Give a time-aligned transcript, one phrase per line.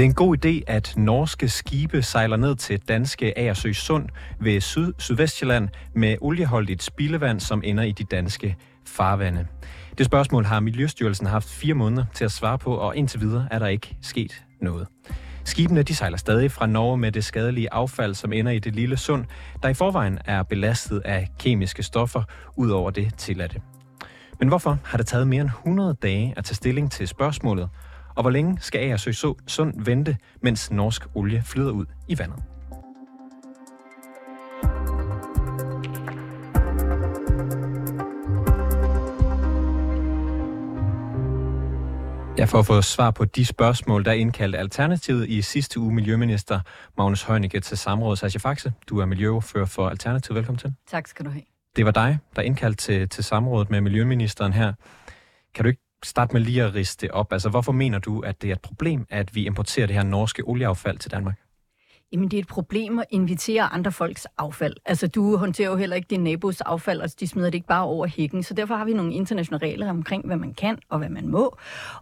[0.00, 4.08] det en god idé, at norske skibe sejler ned til danske Agersø Sund
[4.40, 8.56] ved Syd Sydvestjylland med olieholdigt spildevand, som ender i de danske
[8.86, 9.46] farvande?
[9.98, 13.58] Det spørgsmål har Miljøstyrelsen haft fire måneder til at svare på, og indtil videre er
[13.58, 14.86] der ikke sket noget.
[15.44, 18.96] Skibene de sejler stadig fra Norge med det skadelige affald, som ender i det lille
[18.96, 19.24] sund,
[19.62, 22.22] der i forvejen er belastet af kemiske stoffer,
[22.56, 23.60] ud over det tilladte.
[24.38, 27.68] Men hvorfor har det taget mere end 100 dage at tage stilling til spørgsmålet,
[28.14, 29.12] og hvor længe skal Agersø
[29.46, 32.42] Sund vente, mens norsk olie flyder ud i vandet?
[42.38, 46.60] Ja, for at få svar på de spørgsmål, der indkaldte Alternativet i sidste uge Miljøminister
[46.98, 48.16] Magnus Heunicke til samråd.
[48.16, 50.36] Sascha Faxe, du er miljøordfører for Alternativet.
[50.36, 50.74] Velkommen til.
[50.90, 51.42] Tak skal du have.
[51.76, 54.72] Det var dig, der indkaldte til, til samrådet med Miljøministeren her.
[55.54, 57.32] Kan du ikke starte med lige at riste det op?
[57.32, 60.42] Altså, hvorfor mener du, at det er et problem, at vi importerer det her norske
[60.42, 61.40] olieaffald til Danmark?
[62.12, 64.76] Jamen, det er et problem at invitere andre folks affald.
[64.84, 67.84] Altså, du håndterer jo heller ikke din nabos affald, og de smider det ikke bare
[67.84, 68.42] over hækken.
[68.42, 71.56] Så derfor har vi nogle internationale regler omkring, hvad man kan og hvad man må.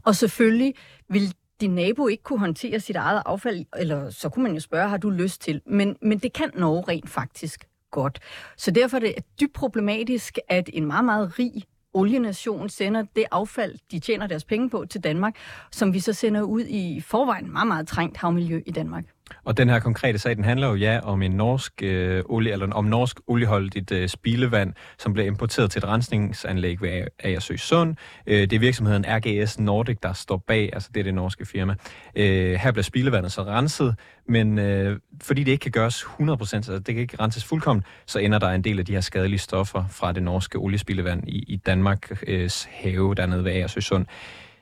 [0.05, 0.75] Og selvfølgelig
[1.09, 4.89] vil din nabo ikke kunne håndtere sit eget affald, eller så kunne man jo spørge,
[4.89, 5.61] har du lyst til?
[5.67, 8.21] Men, men det kan Norge rent faktisk godt.
[8.57, 11.53] Så derfor er det dybt problematisk, at en meget, meget rig
[11.99, 15.37] olienation sender det affald, de tjener deres penge på til Danmark,
[15.73, 19.05] som vi så sender ud i forvejen meget, meget trængt havmiljø i Danmark.
[19.45, 22.73] Og den her konkrete sag, den handler jo ja om en norsk øh, olie, eller
[22.73, 27.97] om norsk olieholdigt øh, spildevand, som blev importeret til et rensningsanlæg ved Agersø Sund.
[28.27, 31.75] Øh, det er virksomheden RGS Nordic, der står bag, altså det er det norske firma.
[32.15, 33.95] Øh, her bliver spildevandet så renset,
[34.29, 38.19] men øh, fordi det ikke kan gøres 100%, altså det kan ikke renses fuldkommen, så
[38.19, 41.57] ender der en del af de her skadelige stoffer fra det norske oliespildevand i, i
[41.57, 44.07] Danmarks øh, have dernede ved Agersø Sund.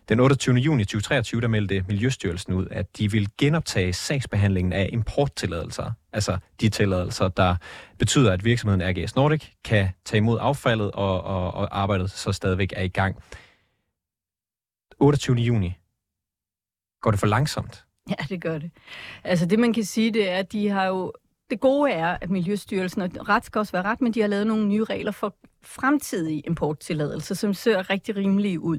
[0.08, 0.56] Den 28.
[0.56, 5.92] juni 2023, der meldte Miljøstyrelsen ud, at de vil genoptage sagsbehandlingen af importtilladelser.
[6.12, 7.56] Altså de tilladelser, der
[7.98, 12.72] betyder, at virksomheden RGS Nordic kan tage imod affaldet, og, og, og arbejdet så stadigvæk
[12.76, 13.22] er i gang.
[14.98, 15.36] 28.
[15.36, 15.72] juni.
[17.00, 17.84] Går det for langsomt?
[18.10, 18.70] Ja, det gør det.
[19.24, 21.12] Altså det, man kan sige, det er, at de har jo
[21.50, 24.46] det gode er, at Miljøstyrelsen, og ret skal også være ret, men de har lavet
[24.46, 28.78] nogle nye regler for fremtidige importtilladelser, som ser rigtig rimelige ud.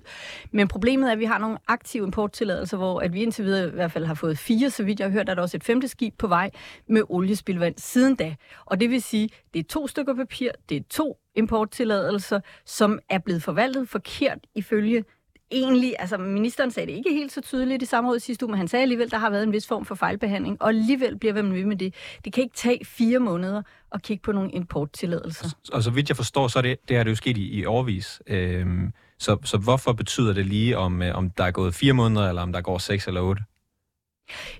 [0.52, 3.72] Men problemet er, at vi har nogle aktive importtilladelser, hvor at vi indtil videre i
[3.72, 5.88] hvert fald har fået fire, så vidt jeg har hørt, er der også et femte
[5.88, 6.52] skib på vej
[6.90, 8.36] med oliespildvand siden da.
[8.66, 13.18] Og det vil sige, det er to stykker papir, det er to importtilladelser, som er
[13.18, 15.04] blevet forvaltet forkert ifølge
[15.52, 18.68] egentlig, altså ministeren sagde det ikke helt så tydeligt i samrådet sidste uge, men han
[18.68, 21.66] sagde alligevel, der har været en vis form for fejlbehandling, og alligevel bliver man ved
[21.66, 21.96] med det.
[22.26, 25.50] Det kan ikke tage fire måneder at kigge på nogle importtilladelser.
[25.72, 27.66] Og, så vidt jeg forstår, så er det, det har det jo sket i, i
[27.66, 28.22] årvis.
[28.28, 32.30] Øhm, så, så hvorfor betyder det lige, om, øh, om der er gået fire måneder,
[32.30, 33.44] eller om der går seks eller otte?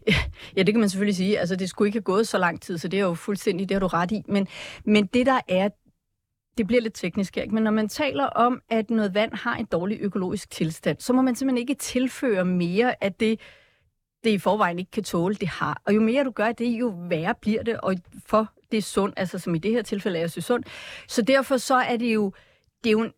[0.56, 1.40] Ja, det kan man selvfølgelig sige.
[1.40, 3.76] Altså, det skulle ikke have gået så lang tid, så det er jo fuldstændig, det
[3.76, 4.22] har du ret i.
[4.28, 4.48] Men,
[4.86, 5.70] men det, der er,
[6.58, 9.66] det bliver lidt teknisk her, men når man taler om, at noget vand har en
[9.66, 13.40] dårlig økologisk tilstand, så må man simpelthen ikke tilføre mere af det,
[14.24, 15.82] det i forvejen ikke kan tåle, det har.
[15.86, 17.96] Og jo mere du gør det, jo værre bliver det, og
[18.26, 20.68] for det er sundt, altså som i det her tilfælde er jeg sundt.
[21.08, 22.34] Så derfor så er det jo,
[22.84, 23.12] det er jo en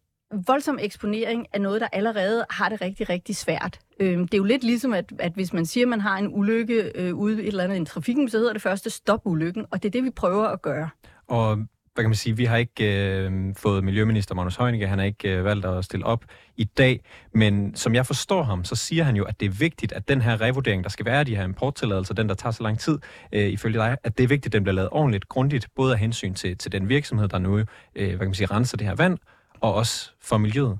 [0.47, 3.79] voldsom eksponering af noget, der allerede har det rigtig, rigtig svært.
[3.99, 6.27] Øhm, det er jo lidt ligesom, at, at hvis man siger, at man har en
[6.33, 9.65] ulykke øh, ude i et eller andet i trafikken, så hedder det første stop ulykken,
[9.71, 10.89] og det er det, vi prøver at gøre.
[11.27, 11.57] Og
[11.99, 15.37] hvad kan man sige, vi har ikke øh, fået Miljøminister Magnus Heunicke, han har ikke
[15.37, 16.25] øh, valgt at stille op
[16.57, 17.01] i dag,
[17.33, 20.21] men som jeg forstår ham, så siger han jo, at det er vigtigt, at den
[20.21, 22.99] her revurdering, der skal være de her importtilladelser, den der tager så lang tid,
[23.31, 25.99] øh, ifølge dig, at det er vigtigt, at den bliver lavet ordentligt, grundigt, både af
[25.99, 27.65] hensyn til, til den virksomhed, der nu øh,
[27.95, 29.17] hvad kan man sige, renser det her vand,
[29.59, 30.79] og også for miljøet.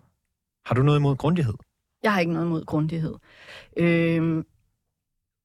[0.65, 1.53] Har du noget imod grundighed?
[2.03, 3.15] Jeg har ikke noget imod grundighed.
[3.77, 4.43] Øh,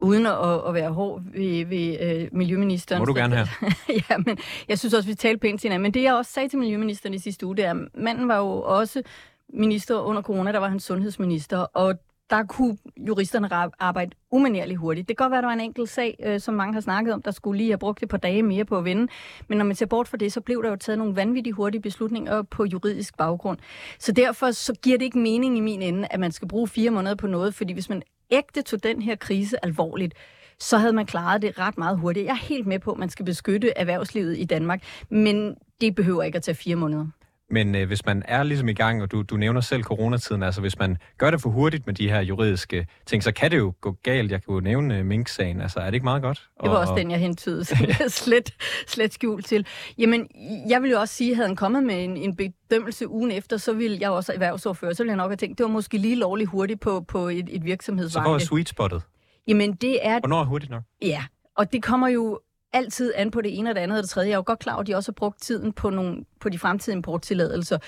[0.05, 2.99] uden at, at være hård ved, ved øh, miljøministeren.
[2.99, 3.49] Må du gerne have.
[4.11, 4.39] ja, men
[4.69, 5.83] jeg synes også, vi talte pænt til hinanden.
[5.83, 8.39] Men det, jeg også sagde til miljøministeren i sidste uge, det er, at manden var
[8.39, 9.03] jo også
[9.49, 11.95] minister under corona, der var han sundhedsminister, og
[12.31, 13.49] der kunne juristerne
[13.83, 15.09] arbejde umanerligt hurtigt.
[15.09, 17.15] Det kan godt være, at der var en enkelt sag, øh, som mange har snakket
[17.15, 19.09] om, der skulle lige have brugt et par dage mere på at vende.
[19.49, 21.83] Men når man ser bort fra det, så blev der jo taget nogle vanvittigt hurtige
[21.83, 23.59] beslutninger på juridisk baggrund.
[23.99, 26.91] Så derfor så giver det ikke mening i min ende, at man skal bruge fire
[26.91, 30.15] måneder på noget, fordi hvis man ægte tog den her krise alvorligt,
[30.59, 32.27] så havde man klaret det ret meget hurtigt.
[32.27, 36.23] Jeg er helt med på, at man skal beskytte erhvervslivet i Danmark, men det behøver
[36.23, 37.07] ikke at tage fire måneder.
[37.51, 40.61] Men øh, hvis man er ligesom i gang, og du, du nævner selv coronatiden, altså
[40.61, 43.73] hvis man gør det for hurtigt med de her juridiske ting, så kan det jo
[43.81, 44.31] gå galt.
[44.31, 45.61] Jeg kan jo nævne øh, Mink-sagen.
[45.61, 46.49] Altså, er det ikke meget godt?
[46.63, 47.65] Det var og, også den, jeg hentede
[48.09, 48.55] slet,
[48.87, 49.67] slet skjul til.
[49.99, 50.29] Jamen,
[50.69, 53.57] jeg vil jo også sige, at havde han kommet med en, en bedømmelse ugen efter,
[53.57, 56.17] så ville jeg også erhvervsordfører, så ville jeg nok have tænkt, det var måske lige
[56.17, 58.23] lovligt hurtigt på, på et, et virksomhedsvej.
[58.23, 59.03] Så hvor er sweet spottet?
[59.49, 60.19] Jamen, det er...
[60.19, 60.83] Hvornår er hurtigt nok?
[61.03, 61.25] Ja,
[61.57, 62.41] og det kommer jo
[62.75, 64.29] altid an på det ene og det andet og det tredje.
[64.29, 66.49] Jeg er jo godt klar over, at de også har brugt tiden på, nogle, på
[66.49, 67.79] de fremtidige importtilladelser.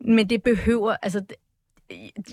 [0.00, 1.24] Men det behøver, altså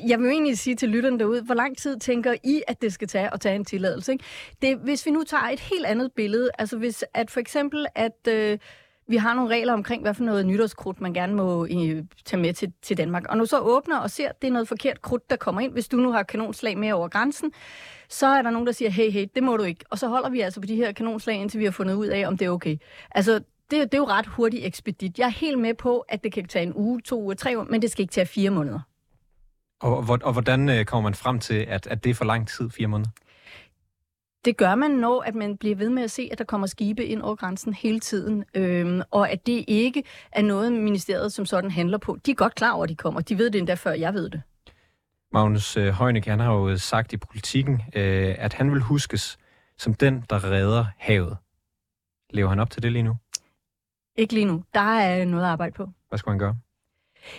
[0.07, 2.93] jeg vil jo egentlig sige til lytterne derude, hvor lang tid tænker I, at det
[2.93, 4.11] skal tage at tage en tilladelse?
[4.11, 4.23] Ikke?
[4.61, 8.27] Det, hvis vi nu tager et helt andet billede, altså hvis at for eksempel, at
[8.27, 8.59] øh,
[9.07, 12.53] vi har nogle regler omkring, hvad for noget nytårskrudt man gerne må øh, tage med
[12.53, 13.25] til, til Danmark.
[13.29, 15.73] Og nu så åbner og ser, at det er noget forkert krudt, der kommer ind.
[15.73, 17.51] Hvis du nu har kanonslag med over grænsen,
[18.09, 19.85] så er der nogen, der siger, hey, hey, det må du ikke.
[19.89, 22.27] Og så holder vi altså på de her kanonslag, indtil vi har fundet ud af,
[22.27, 22.77] om det er okay.
[23.11, 25.19] Altså, det, det er jo ret hurtigt ekspedit.
[25.19, 27.65] Jeg er helt med på, at det kan tage en uge, to uger, tre uger,
[27.69, 28.79] men det skal ikke tage fire måneder.
[29.81, 32.47] Og, og, og hvordan øh, kommer man frem til, at, at det er for lang
[32.47, 33.09] tid, fire måneder?
[34.45, 37.05] Det gør man, når at man bliver ved med at se, at der kommer skibe
[37.05, 41.71] ind over grænsen hele tiden, øhm, og at det ikke er noget, ministeriet som sådan
[41.71, 42.17] handler på.
[42.25, 43.21] De er godt klar over, at de kommer.
[43.21, 44.41] De ved det endda før jeg ved det.
[45.33, 49.37] Magnus øh, Heunicke, han har jo sagt i politikken, øh, at han vil huskes
[49.77, 51.37] som den, der redder havet.
[52.29, 53.15] Lever han op til det lige nu?
[54.15, 54.63] Ikke lige nu.
[54.73, 55.89] Der er noget at arbejde på.
[56.09, 56.55] Hvad skal han gøre?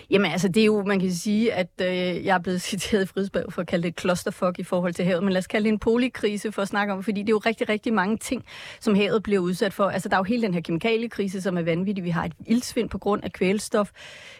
[0.09, 3.05] Jamen altså, det er jo, man kan sige, at øh, jeg er blevet citeret i
[3.05, 5.73] Frihedsberg for at kalde det clusterfuck i forhold til havet, men lad os kalde det
[5.73, 8.45] en polikrise for at snakke om, fordi det er jo rigtig, rigtig mange ting,
[8.79, 9.83] som havet bliver udsat for.
[9.83, 12.03] Altså, der er jo hele den her kemikaliekrise, som er vanvittig.
[12.03, 13.91] Vi har et ildsvind på grund af kvælstof.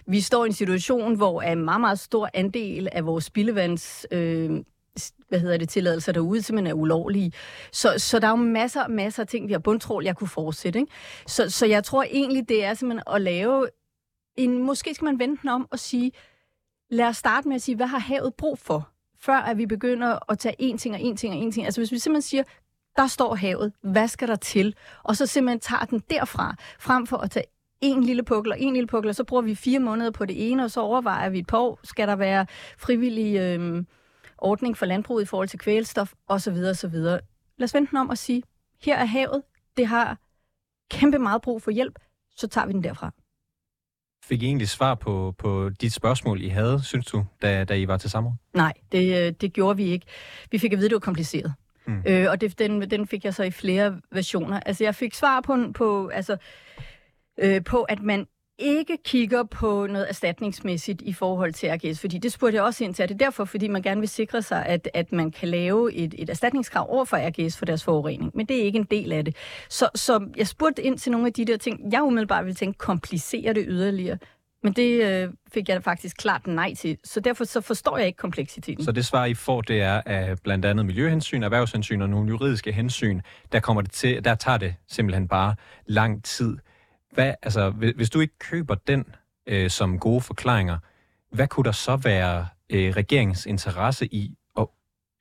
[0.07, 4.05] Vi står i en situation, hvor en meget, meget stor andel af vores spildevands...
[4.11, 4.51] Øh,
[5.29, 7.31] hvad hedder det, tilladelser derude, simpelthen er ulovlige.
[7.71, 10.27] Så, så der er jo masser og masser af ting, vi har bundtrål, jeg kunne
[10.27, 10.79] fortsætte.
[10.79, 10.91] Ikke?
[11.27, 13.67] Så, så jeg tror egentlig, det er simpelthen at lave
[14.37, 16.11] en, måske skal man vente den om og sige,
[16.89, 18.89] lad os starte med at sige, hvad har havet brug for,
[19.19, 21.65] før at vi begynder at tage en ting og en ting og en ting.
[21.65, 22.43] Altså hvis vi simpelthen siger,
[22.95, 24.75] der står havet, hvad skal der til?
[25.03, 27.45] Og så simpelthen tager den derfra, frem for at tage
[27.81, 30.51] en lille pukkel og en lille pukkel, og så bruger vi fire måneder på det
[30.51, 32.45] ene, og så overvejer vi et par år, skal der være
[32.77, 33.83] frivillig øh,
[34.37, 36.57] ordning for landbruget i forhold til kvælstof, osv.
[36.69, 36.95] osv.
[36.95, 37.21] Lad
[37.63, 38.43] os vente den om og sige,
[38.81, 39.43] her er havet,
[39.77, 40.17] det har
[40.91, 41.99] kæmpe meget brug for hjælp,
[42.35, 43.11] så tager vi den derfra.
[44.27, 47.87] Fik I egentlig svar på, på dit spørgsmål, I havde, synes du, da, da I
[47.87, 48.33] var til samråd?
[48.53, 50.05] Nej, det, øh, det gjorde vi ikke.
[50.51, 51.53] Vi fik at vide, at det var kompliceret.
[51.87, 52.03] Mm.
[52.07, 54.59] Øh, og det, den, den fik jeg så i flere versioner.
[54.59, 56.37] Altså, jeg fik svar på, på, altså,
[57.39, 58.27] øh, på at man
[58.59, 62.93] ikke kigger på noget erstatningsmæssigt i forhold til RGS, fordi det spurgte jeg også ind
[62.93, 63.03] til.
[63.03, 66.15] Er det derfor, fordi man gerne vil sikre sig, at, at man kan lave et,
[66.17, 68.31] et erstatningskrav over for RGS for deres forurening?
[68.33, 69.35] Men det er ikke en del af det.
[69.69, 72.77] Så, så jeg spurgte ind til nogle af de der ting, jeg umiddelbart ville tænke,
[72.77, 74.17] komplicerer det yderligere.
[74.63, 78.17] Men det øh, fik jeg faktisk klart nej til, så derfor så forstår jeg ikke
[78.17, 78.85] kompleksiteten.
[78.85, 82.71] Så det svar, I får, det er af blandt andet miljøhensyn, erhvervshensyn og nogle juridiske
[82.71, 85.55] hensyn, der, kommer det til, der tager det simpelthen bare
[85.85, 86.57] lang tid.
[87.15, 89.05] Hvad, altså, hvis du ikke køber den
[89.47, 90.77] øh, som gode forklaringer,
[91.31, 94.67] hvad kunne der så være øh, regeringens interesse i at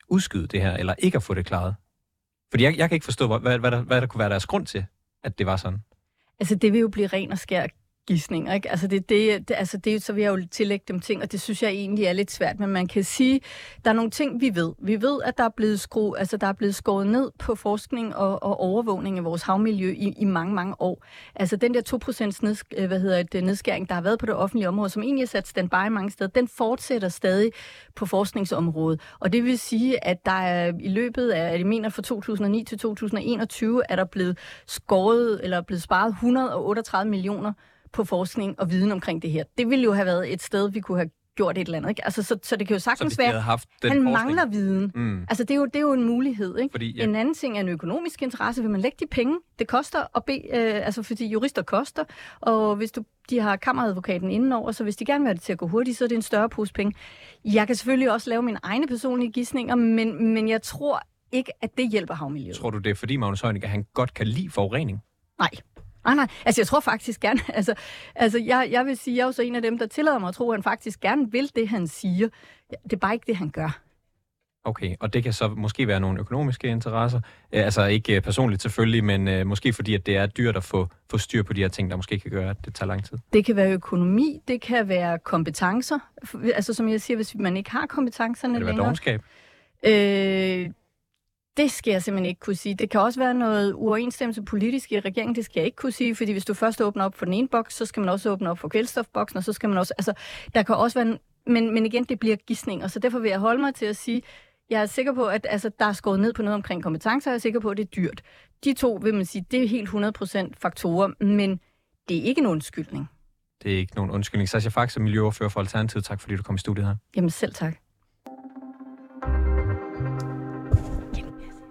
[0.08, 1.75] udskyde det her, eller ikke at få det klaret?
[2.50, 4.67] Fordi jeg, jeg kan ikke forstå, hvad, hvad, der, hvad der kunne være deres grund
[4.67, 4.87] til,
[5.23, 5.79] at det var sådan.
[6.41, 7.67] Altså, det vil jo blive ren og skær
[8.06, 8.55] gissninger.
[8.55, 8.71] Ikke?
[8.71, 11.41] Altså, det, det, det, altså det, så vil jeg jo tillægge dem ting, og det
[11.41, 13.41] synes jeg egentlig er lidt svært, men man kan sige,
[13.85, 14.73] der er nogle ting, vi ved.
[14.83, 18.17] Vi ved, at der er blevet, skru, altså, der er blevet skåret ned på forskning
[18.17, 21.05] og, og overvågning af vores havmiljø i, i mange, mange år.
[21.35, 21.83] Altså den der
[22.35, 25.03] 2% neds, øh, hvad hedder det, nedskæring, der har været på det offentlige område, som
[25.03, 27.53] egentlig er sat standby mange steder, den fortsætter stadig
[27.94, 29.01] på forskningsområdet.
[29.20, 32.79] Og det vil sige, at der er i løbet af, jeg mener fra 2009 til
[32.79, 37.53] 2021, er der blevet skåret, eller blevet sparet 138 millioner
[37.94, 39.44] på forskning og viden omkring det her.
[39.58, 41.91] Det ville jo have været et sted, vi kunne have gjort et eller andet.
[41.91, 42.05] Ikke?
[42.05, 44.36] Altså, så, så det kan jo sagtens være, haft den han forskning.
[44.36, 44.93] mangler viden.
[44.94, 45.20] Mm.
[45.20, 46.58] Altså, det er, jo, det er jo en mulighed.
[46.58, 46.72] Ikke?
[46.72, 47.05] Fordi, ja.
[47.05, 48.63] En anden ting er en økonomisk interesse.
[48.63, 49.39] Vil man lægge de penge?
[49.58, 52.05] Det koster at bede, øh, altså fordi jurister koster,
[52.41, 55.53] og hvis du, de har kammeradvokaten indenover, så hvis de gerne vil have det til
[55.53, 56.94] at gå hurtigt, så er det en større pose penge.
[57.44, 61.70] Jeg kan selvfølgelig også lave mine egne personlige gissninger, men, men jeg tror ikke, at
[61.77, 62.56] det hjælper havmiljøet.
[62.56, 64.98] Tror du, det er fordi Magnus Heunicke, han godt kan lide forurening?
[65.39, 65.51] Nej.
[66.05, 66.29] Nej, nej.
[66.44, 67.41] Altså, jeg tror faktisk gerne...
[67.55, 67.75] Altså,
[68.15, 70.29] altså jeg, jeg vil sige, jeg er jo så en af dem, der tillader mig
[70.29, 72.29] at tro, at han faktisk gerne vil det, han siger.
[72.84, 73.81] Det er bare ikke det, han gør.
[74.67, 77.20] Okay, og det kan så måske være nogle økonomiske interesser.
[77.53, 81.19] Altså ikke personligt selvfølgelig, men uh, måske fordi, at det er dyrt at få, få
[81.19, 83.19] styr på de her ting, der måske kan gøre, at det tager lang tid.
[83.32, 85.99] Det kan være økonomi, det kan være kompetencer.
[86.55, 88.67] Altså som jeg siger, hvis man ikke har kompetencerne længere...
[88.67, 89.23] Kan det være dogenskab?
[90.67, 90.70] Øh,
[91.56, 92.75] det skal jeg simpelthen ikke kunne sige.
[92.75, 96.15] Det kan også være noget uoverensstemmelse politisk i regeringen, det skal jeg ikke kunne sige,
[96.15, 98.51] fordi hvis du først åbner op for den ene boks, så skal man også åbne
[98.51, 100.13] op for kvælstofboksen, og så skal man også, altså,
[100.55, 103.39] der kan også være, men, men igen, det bliver gissning, og så derfor vil jeg
[103.39, 104.23] holde mig til at sige,
[104.70, 107.32] jeg er sikker på, at altså, der er skåret ned på noget omkring kompetencer, og
[107.32, 108.23] jeg er sikker på, at det er dyrt.
[108.65, 111.61] De to, vil man sige, det er helt 100% faktorer, men
[112.08, 113.08] det er ikke en undskyldning.
[113.63, 114.49] Det er ikke nogen undskyldning.
[114.49, 116.05] Sascha Faxe, miljøoverfører for Alternativet.
[116.05, 116.96] Tak fordi du kom i studiet her.
[117.17, 117.83] Jamen selv tak.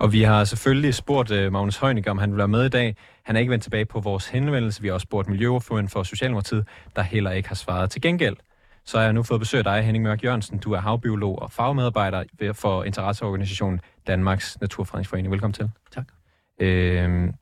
[0.03, 2.95] Og vi har selvfølgelig spurgt uh, Magnus Heunicke, om han vil være med i dag.
[3.23, 4.81] Han er ikke vendt tilbage på vores henvendelse.
[4.81, 7.91] Vi har også spurgt Miljøordføren for Socialdemokratiet, der heller ikke har svaret.
[7.91, 8.35] Til gengæld,
[8.85, 10.57] så har jeg nu fået besøg af dig, Henning Mørk Jørgensen.
[10.57, 15.31] Du er havbiolog og fagmedarbejder for interesseorganisationen Danmarks Naturfredningsforening.
[15.31, 15.69] Velkommen til.
[15.91, 16.05] Tak.
[16.59, 17.33] Øh,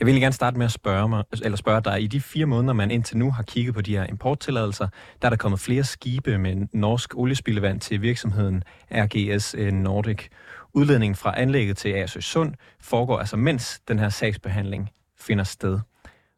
[0.00, 2.72] jeg vil gerne starte med at spørge, mig, eller spørge dig, i de fire måneder,
[2.74, 4.88] man indtil nu har kigget på de her importtilladelser,
[5.22, 10.28] der er der kommet flere skibe med norsk oliespildevand til virksomheden RGS Nordic.
[10.74, 15.78] Udledningen fra anlægget til Agersø Sund foregår altså, mens den her sagsbehandling finder sted.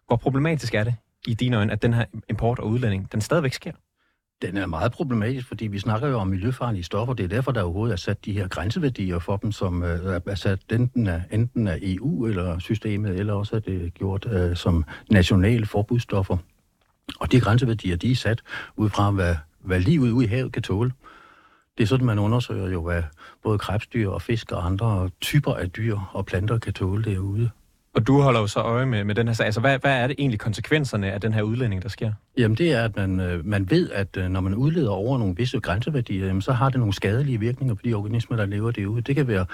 [0.06, 0.94] Hvor problematisk er det
[1.26, 3.72] i dine øjne, at den her import og udledning, den stadigvæk sker?
[4.42, 7.14] Den er meget problematisk, fordi vi snakker jo om miljøfarlige stoffer.
[7.14, 10.34] Det er derfor, der overhovedet er sat de her grænseværdier for dem, som øh, er
[10.34, 14.84] sat enten af, enten af EU eller systemet, eller også er det gjort uh, som
[15.10, 16.36] nationale forbudsstoffer.
[17.20, 18.42] Og de grænseværdier, de er sat
[18.76, 20.92] ud fra, hvad, hvad livet ude i havet kan tåle.
[21.80, 23.02] Det er sådan, man undersøger jo, hvad
[23.42, 27.50] både krebsdyr og fisk og andre typer af dyr og planter kan tåle derude.
[27.94, 29.46] Og du holder jo så øje med, med den her sag.
[29.46, 32.12] Altså, hvad, hvad er det egentlig konsekvenserne af den her udledning, der sker?
[32.38, 35.36] Jamen, det er, at man, øh, man ved, at øh, når man udleder over nogle
[35.36, 39.02] visse grænseværdier, jamen, så har det nogle skadelige virkninger på de organismer, der lever derude.
[39.02, 39.46] Det kan være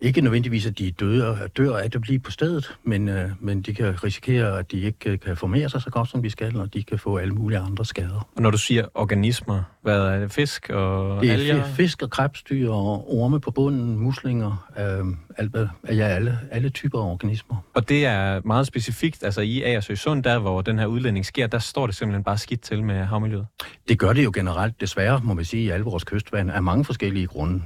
[0.00, 3.74] ikke nødvendigvis, at de dør, dør af det blive på stedet, men, øh, men de
[3.74, 6.74] kan risikere, at de ikke øh, kan formere sig så godt, som de skal, og
[6.74, 8.28] de kan få alle mulige andre skader.
[8.36, 10.32] Og når du siger organismer, hvad er det?
[10.32, 11.64] Fisk og det er alger?
[11.64, 15.56] fisk og krebsdyr og orme på bunden, muslinger, øh, alt,
[15.88, 17.56] ja, alle, alle typer af organismer.
[17.74, 21.46] Og det er meget specifikt, altså i Agersø Sund, der hvor den her udledning sker,
[21.46, 23.46] der står det simpelthen bare skidt til med havmiljøet?
[23.88, 26.84] Det gør det jo generelt, desværre må vi sige, i alle vores kystvand af mange
[26.84, 27.62] forskellige grunde.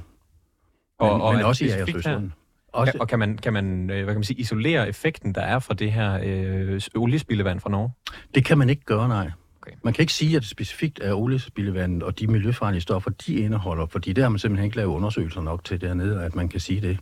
[0.99, 2.31] Og, men, og men også i Agersøsund.
[2.73, 2.97] Også...
[2.99, 5.73] Og kan man, kan man, øh, hvad kan man sige, isolere effekten, der er fra
[5.73, 7.91] det her øh, oliespildevand fra Norge?
[8.35, 9.31] Det kan man ikke gøre, nej.
[9.61, 9.71] Okay.
[9.83, 13.85] Man kan ikke sige, at det specifikt er oliespildevandet og de miljøfarlige stoffer, de indeholder,
[13.85, 16.81] fordi der har man simpelthen ikke lavet undersøgelser nok til dernede, at man kan sige
[16.81, 16.99] det.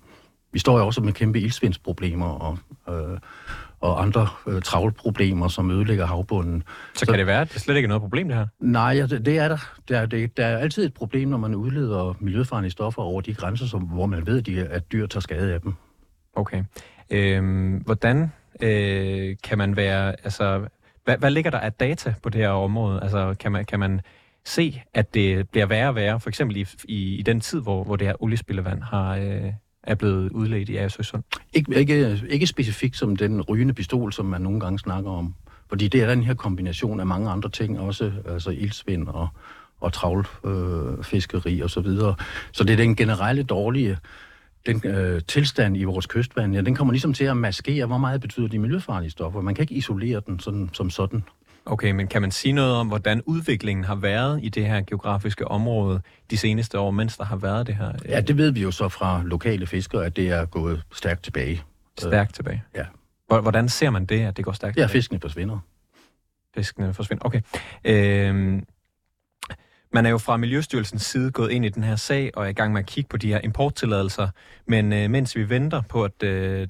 [0.52, 2.58] Vi står jo også med kæmpe ildsvindsproblemer og,
[2.90, 3.18] øh,
[3.80, 6.64] og andre øh, travlproblemer, som ødelægger havbunden.
[6.94, 8.48] Så, så kan det være, at det slet ikke er noget problem, det her?
[8.60, 9.58] Nej, ja, det, det er der.
[9.90, 13.66] Der, det, der er altid et problem, når man udleder miljøfarlige stoffer over de grænser,
[13.66, 15.74] som, hvor man ved, at, de, at dyr tager skade af dem.
[16.36, 16.64] Okay.
[17.10, 18.32] Øhm, hvordan
[18.62, 20.12] øh, kan man være...
[20.24, 20.68] Altså,
[21.04, 23.02] hvad, hvad ligger der af data på det her område?
[23.02, 24.02] Altså, kan man, kan man
[24.46, 27.84] se, at det bliver værre og værre, for eksempel i, i, i den tid, hvor,
[27.84, 29.54] hvor det her oliespildevand har, øh,
[29.88, 31.24] er blevet udledt i Agersøsund?
[31.54, 35.34] Ikke, ikke, ikke specifikt som den rygende pistol, som man nogle gange snakker om.
[35.70, 39.28] Fordi det er den her kombination af mange andre ting, også altså ildsvind og,
[39.82, 42.16] og travlfiskeri øh, og så videre.
[42.52, 43.98] Så det er den generelle dårlige
[44.68, 48.22] den øh, tilstand i vores kystvand, ja, den kommer ligesom til at maskere, hvor meget
[48.22, 49.42] betyder de miljøfarlige stoffer.
[49.42, 51.24] Man kan ikke isolere den sådan, som sådan.
[51.70, 55.48] Okay, men kan man sige noget om, hvordan udviklingen har været i det her geografiske
[55.48, 57.92] område de seneste år, mens der har været det her?
[58.06, 61.64] Ja, det ved vi jo så fra lokale fiskere, at det er gået stærkt tilbage.
[62.00, 62.64] Stærkt tilbage?
[62.76, 62.86] Ja.
[63.42, 64.90] Hvordan ser man det, at det går stærkt tilbage?
[64.90, 65.60] Ja, fiskene forsvinder.
[66.56, 67.42] Fiskene forsvinder, okay.
[67.84, 68.64] Øhm,
[69.94, 72.54] man er jo fra Miljøstyrelsens side gået ind i den her sag og er i
[72.54, 74.30] gang med at kigge på de her importtilladelser,
[74.68, 76.68] men øh, mens vi venter på, at øh,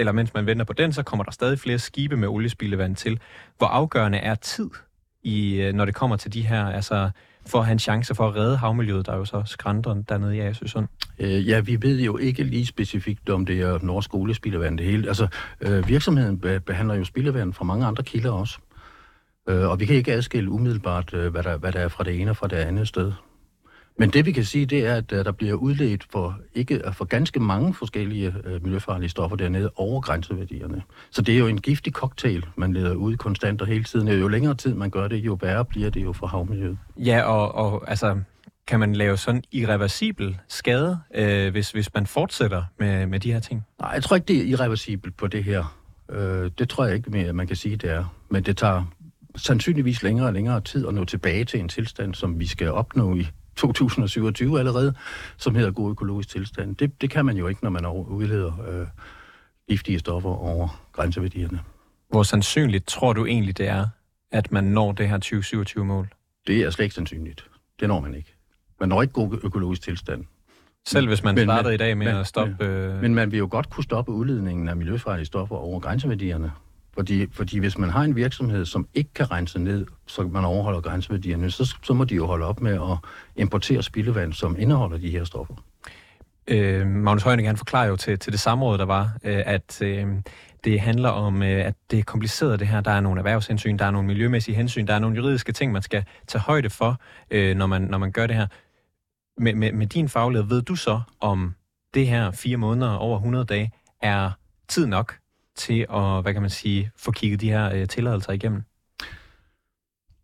[0.00, 3.20] eller mens man venter på den, så kommer der stadig flere skibe med oliespildevand til.
[3.58, 4.70] Hvor afgørende er tid,
[5.22, 7.10] i, øh, når det kommer til de her, altså
[7.46, 10.36] for at have en chance for at redde havmiljøet, der er jo så skrænter dernede
[10.36, 10.88] i Asøsund?
[11.18, 15.08] Øh, ja, vi ved jo ikke lige specifikt, om det er norsk oliespildevand det hele.
[15.08, 15.28] Altså,
[15.60, 18.58] øh, virksomheden behandler jo spildevand fra mange andre kilder også.
[19.48, 22.20] Øh, og vi kan ikke adskille umiddelbart, øh, hvad, der, hvad der er fra det
[22.20, 23.12] ene og fra det andet sted.
[24.00, 27.04] Men det vi kan sige, det er, at øh, der bliver udledt for, ikke, for
[27.04, 30.82] ganske mange forskellige øh, miljøfarlige stoffer dernede over grænseværdierne.
[31.10, 34.08] Så det er jo en giftig cocktail, man leder ud konstant og hele tiden.
[34.08, 36.78] Jo længere tid man gør det, jo værre bliver det jo for havmiljøet.
[36.96, 38.20] Ja, og, og altså,
[38.66, 43.40] kan man lave sådan irreversibel skade, øh, hvis, hvis man fortsætter med, med de her
[43.40, 43.66] ting?
[43.80, 45.78] Nej, jeg tror ikke, det er irreversibelt på det her.
[46.10, 48.04] Øh, det tror jeg ikke mere, man kan sige, det er.
[48.28, 48.84] Men det tager
[49.36, 53.16] sandsynligvis længere og længere tid at nå tilbage til en tilstand, som vi skal opnå
[53.16, 53.26] i
[53.60, 54.94] 2027 allerede,
[55.36, 56.76] som hedder god økologisk tilstand.
[56.76, 58.86] Det, det kan man jo ikke, når man udleder øh,
[59.68, 61.60] giftige stoffer over grænseværdierne.
[62.08, 63.86] Hvor sandsynligt tror du egentlig, det er,
[64.30, 66.08] at man når det her 2027-mål?
[66.46, 67.44] Det er slet ikke sandsynligt.
[67.80, 68.34] Det når man ikke.
[68.80, 70.24] Man når ikke god økologisk tilstand.
[70.86, 72.64] Selv hvis man men, startede i dag med men, at stoppe...
[72.64, 73.02] Øh...
[73.02, 76.52] Men man vil jo godt kunne stoppe udledningen af miljøfarlige stoffer over grænseværdierne.
[76.94, 80.80] Fordi, fordi hvis man har en virksomhed, som ikke kan rense ned, så man overholder
[80.80, 85.10] grænseværdierne, så, så må de jo holde op med at importere spildevand, som indeholder de
[85.10, 85.54] her stoffer.
[86.48, 90.06] Øh, Magnus Højning, han forklarer jo til, til det samråd, der var, øh, at øh,
[90.64, 92.80] det handler om, øh, at det er kompliceret det her.
[92.80, 95.82] Der er nogle erhvervshensyn, der er nogle miljømæssige hensyn, der er nogle juridiske ting, man
[95.82, 98.46] skal tage højde for, øh, når, man, når man gør det her.
[99.38, 101.54] Med, med, med din faglighed, ved du så, om
[101.94, 104.30] det her fire måneder over 100 dage er
[104.68, 105.19] tid nok
[105.60, 108.62] til at, hvad kan man sige, få kigget de her øh, tilladelser igennem?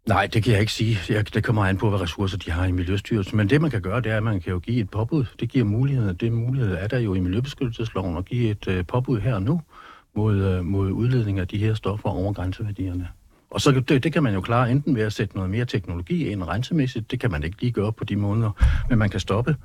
[0.09, 0.99] Nej, det kan jeg ikke sige.
[1.09, 3.37] Jeg, det kommer an på, hvad ressourcer de har i Miljøstyrelsen.
[3.37, 5.25] Men det, man kan gøre, det er, at man kan jo give et påbud.
[5.41, 6.13] Det giver muligheder.
[6.13, 9.61] Det mulighed er der jo i Miljøbeskyttelsesloven at give et øh, påbud her og nu
[10.15, 13.09] mod, øh, mod udledning af de her stoffer over grænseværdierne.
[13.57, 16.29] Og så det, det kan man jo klare enten ved at sætte noget mere teknologi
[16.29, 17.11] ind rensemæssigt.
[17.11, 18.51] Det kan man ikke lige gøre på de måneder.
[18.89, 19.57] Men man kan stoppe,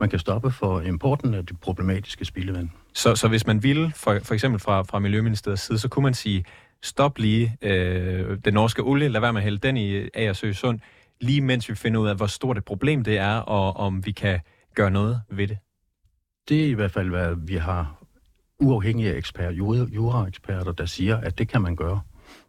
[0.00, 2.68] man kan stoppe for importen af det problematiske spildevand.
[2.94, 6.14] Så, så hvis man ville, for, for eksempel fra, fra Miljøministeriets side, så kunne man
[6.14, 6.44] sige,
[6.82, 10.80] stop lige øh, den norske olie, lad være med at hælde den i Agersø Sund,
[11.20, 14.12] lige mens vi finder ud af, hvor stort et problem det er, og om vi
[14.12, 14.40] kan
[14.74, 15.58] gøre noget ved det.
[16.48, 18.02] Det er i hvert fald, hvad vi har
[18.60, 19.50] uafhængige eksperter,
[19.94, 22.00] jura-eksperter, der siger, at det kan man gøre.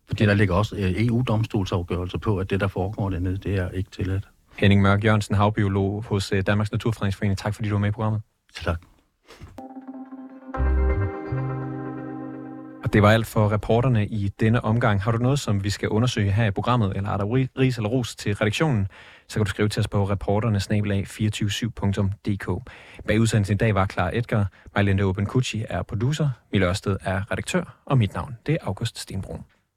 [0.08, 3.90] Fordi der ligger også øh, EU-domstolsafgørelser på, at det, der foregår dernede, det er ikke
[3.90, 4.28] tilladt.
[4.58, 7.38] Henning Mørk Jørgensen, havbiolog hos øh, Danmarks Naturfredningsforening.
[7.38, 8.22] Tak fordi du var med i programmet.
[8.56, 8.82] Tak.
[12.88, 15.02] Og det var alt for reporterne i denne omgang.
[15.02, 17.90] Har du noget, som vi skal undersøge her i programmet, eller har der ris eller
[17.90, 18.88] ros til redaktionen,
[19.28, 22.64] så kan du skrive til os på reporterne 247dk
[23.08, 25.28] Bag udsendelsen i dag var Clara Edgar, Majlende Oben
[25.70, 29.44] er producer, Mille Ørsted er redaktør, og mit navn det er August Stenbrun.